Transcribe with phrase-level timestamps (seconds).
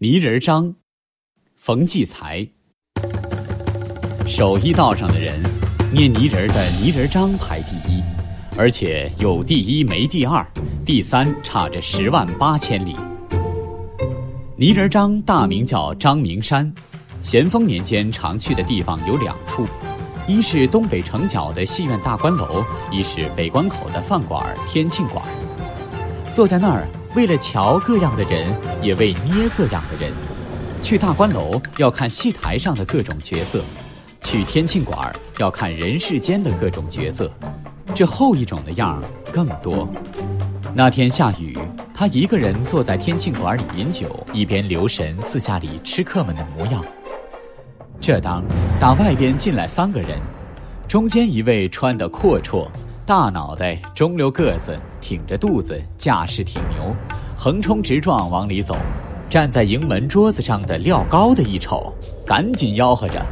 [0.00, 0.72] 泥人张，
[1.56, 2.46] 冯骥才。
[4.28, 5.42] 手艺道上的人，
[5.92, 8.00] 捏泥人的泥人张排第一，
[8.56, 10.46] 而且有第一没第二，
[10.86, 12.94] 第三差着十万八千里。
[14.56, 16.72] 泥人张大名叫张明山，
[17.20, 19.66] 咸丰年间常去的地方有两处，
[20.28, 25.24] 一是东北城角的戏院大观楼，一是北关口的饭馆天庆馆。
[26.32, 26.86] 坐在那儿。
[27.18, 28.46] 为了瞧各样的人，
[28.80, 30.12] 也为捏各样的人。
[30.80, 33.60] 去大观楼要看戏台上的各种角色，
[34.20, 37.28] 去天庆馆要看人世间的各种角色。
[37.92, 39.88] 这后一种的样儿更多。
[40.72, 41.58] 那天下雨，
[41.92, 46.84] 他一个人坐在天庆馆里饮酒，一边留神四下里吃客们的模样。
[48.00, 48.44] 这当
[48.78, 50.20] 打外边进来三个人，
[50.86, 52.68] 中间一位穿得阔绰。
[53.08, 56.94] 大脑袋，中溜个子，挺着肚子，架势挺牛，
[57.38, 58.76] 横冲直撞往里走。
[59.30, 61.90] 站在营门桌子上的廖高的一瞅，
[62.26, 63.24] 赶紧吆喝着：“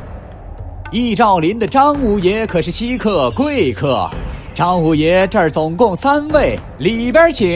[0.90, 4.08] 易兆林的张五爷可是稀客贵客，
[4.54, 7.46] 张五爷这儿总共三位，里边请。”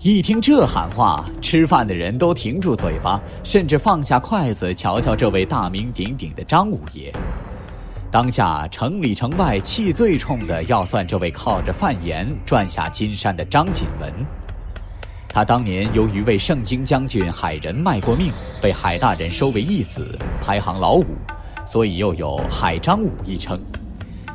[0.00, 7.10] 一听这喊话，吃饭的人都停住嘴巴，甚至放下筷子，瞧瞧这位大名鼎鼎的张五爷。
[8.12, 14.12] 当下城里城外气最冲的，要算这位靠着贩盐赚下金山的张锦文。
[15.30, 20.06] 他当年由于为盛京将军海仁卖过命，被海大人收为义子，
[20.42, 21.06] 排行老五，
[21.64, 23.58] 所以又有海张五一称。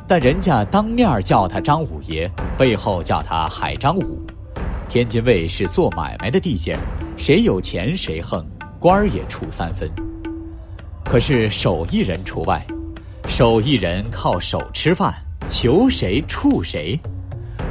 [0.08, 4.19] 但人家当面叫他张五爷，背后叫他海张五。
[4.89, 6.75] 天津卫是做买卖的地界，
[7.16, 8.44] 谁有钱谁横，
[8.80, 9.88] 官儿也出三分。
[11.06, 12.66] 可是手艺人除外。
[13.28, 15.14] 手艺人靠手吃饭，
[15.47, 17.00] 求谁处谁，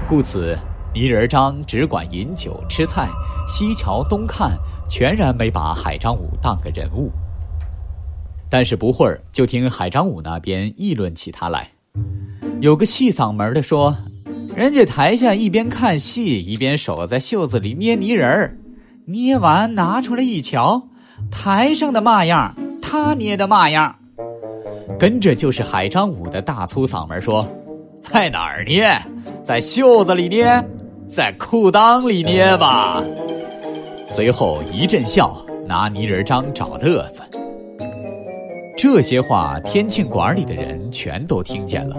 [0.09, 0.57] 故此
[0.95, 3.09] 泥人张只管饮酒吃菜，
[3.49, 4.57] 西瞧东看，
[4.89, 7.11] 全然没把海张武当个人物。
[8.49, 11.73] 但是不会儿，就听海张武那边议论起他来，
[12.61, 13.97] 有个细嗓门的说
[14.55, 18.57] ：“人家台下一边看戏，一边手在袖子里捏泥人儿，
[19.07, 20.91] 捏完拿出来一瞧，
[21.33, 23.97] 台上的嘛样，他捏的嘛样。”
[24.99, 27.47] 跟着就是海张武的大粗嗓门说
[28.01, 28.91] ：“在哪儿捏？
[29.45, 30.65] 在袖子里捏，
[31.07, 33.03] 在裤裆里捏吧。”
[34.09, 35.37] 随后一阵笑，
[35.67, 37.21] 拿泥人张找乐子。
[38.75, 41.97] 这些话，天庆馆里的人全都听见了。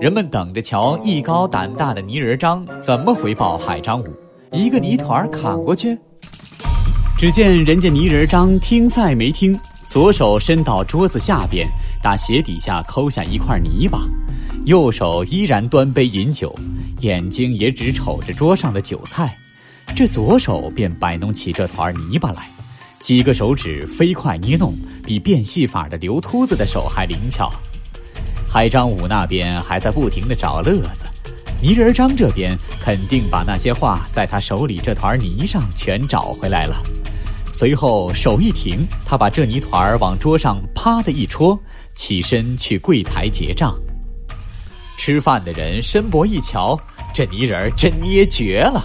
[0.00, 4.06] 人们等着瞧艺高胆大的泥人张怎么回报海张武。
[4.52, 5.98] 一个泥团砍过去，
[7.18, 9.58] 只见人家泥人张听赛没听，
[9.88, 11.66] 左手伸到桌子下边。
[12.02, 14.00] 打鞋底下抠下一块泥巴，
[14.64, 16.54] 右手依然端杯饮酒，
[17.00, 19.34] 眼睛也只瞅着桌上的酒菜，
[19.94, 22.48] 这左手便摆弄起这团泥巴来，
[23.00, 24.74] 几个手指飞快捏弄，
[25.04, 27.52] 比变戏法的刘秃子的手还灵巧。
[28.48, 31.04] 海张武那边还在不停的找乐子，
[31.60, 36.76] 泥人张这边肯定把那些话在他手里这团泥上全找回来了。
[37.58, 41.58] 随后手一停，他把这泥团儿往桌上啪的一戳。
[41.94, 43.74] 起身去柜台结账。
[44.98, 46.78] 吃饭的人伸脖一瞧，
[47.14, 48.84] 这泥人儿真捏绝了，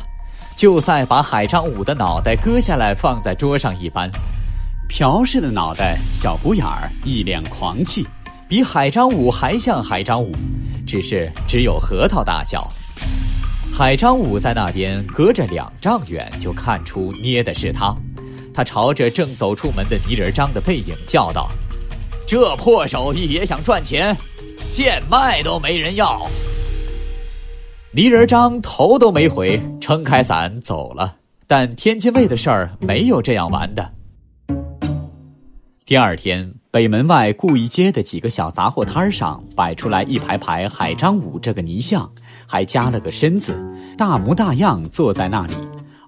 [0.55, 4.09] 就在把海张武的脑袋割下来放在桌上一般。
[4.87, 8.07] 朴氏的脑袋小鼓眼儿，一脸狂气，
[8.47, 10.33] 比海张武还像海张武，
[10.87, 12.71] 只是只有核桃大小。
[13.73, 17.93] 海张武在那边隔着两丈远就看出捏的是他，
[18.53, 21.49] 他朝着正走出门的泥人张的背影叫道。
[22.27, 24.15] 这破手艺也想赚钱，
[24.71, 26.21] 贱卖都没人要。
[27.93, 31.15] 泥人张头都没回，撑开伞走了。
[31.45, 33.91] 但天津卫的事儿没有这样完的。
[35.85, 42.09] 第二天，北门外顾义街的几个小杂货摊上摆出来一排排海张武这个泥像，
[42.47, 43.61] 还加了个身子，
[43.97, 45.53] 大模大样坐在那里，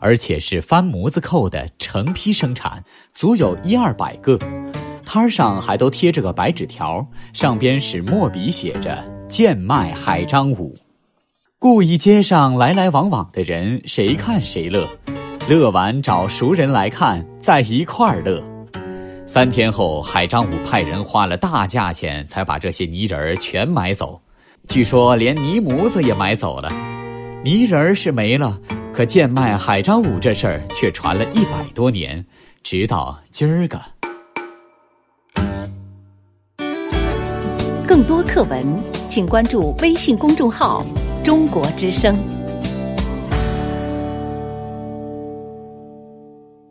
[0.04, 2.84] 而且是翻模子扣的，成批生产，
[3.14, 4.38] 足有一二百个。
[5.06, 10.76] 摊上还都贴着个白纸条，上边使墨笔写着“贱卖海张五”。
[11.58, 14.86] 故意街上来来往往的人，谁看谁乐，
[15.48, 18.44] 乐完找熟人来看，在一块儿乐。
[19.26, 24.22] 三天后，海张武派人花了大价钱才把这些泥人儿全买走，
[24.68, 26.70] 据说连泥模子也买走了。
[27.46, 28.60] 泥人儿是没了，
[28.94, 32.24] 可贱卖海张舞这事儿却传了一百多年，
[32.62, 33.82] 直到今儿个。
[37.88, 38.64] 更多课文，
[39.10, 40.86] 请关注微信公众号
[41.26, 42.16] “中国之声”。